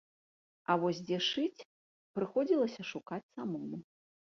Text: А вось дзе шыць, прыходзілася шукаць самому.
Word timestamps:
А 0.69 0.77
вось 0.83 1.01
дзе 1.11 1.19
шыць, 1.29 1.65
прыходзілася 2.19 2.81
шукаць 2.93 3.25
самому. 3.35 3.87